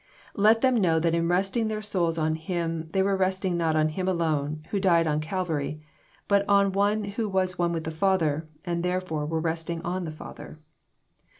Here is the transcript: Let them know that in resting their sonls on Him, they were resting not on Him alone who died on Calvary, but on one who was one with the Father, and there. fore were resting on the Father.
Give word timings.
Let 0.35 0.61
them 0.61 0.77
know 0.81 0.99
that 0.99 1.13
in 1.13 1.27
resting 1.27 1.67
their 1.67 1.79
sonls 1.83 2.17
on 2.17 2.33
Him, 2.33 2.89
they 2.91 3.03
were 3.03 3.15
resting 3.15 3.55
not 3.55 3.75
on 3.75 3.89
Him 3.89 4.07
alone 4.07 4.65
who 4.71 4.79
died 4.79 5.05
on 5.05 5.19
Calvary, 5.19 5.79
but 6.27 6.43
on 6.49 6.71
one 6.71 7.03
who 7.03 7.29
was 7.29 7.59
one 7.59 7.71
with 7.71 7.83
the 7.83 7.91
Father, 7.91 8.47
and 8.65 8.81
there. 8.81 8.99
fore 8.99 9.27
were 9.27 9.39
resting 9.39 9.79
on 9.83 10.05
the 10.05 10.09
Father. 10.11 10.57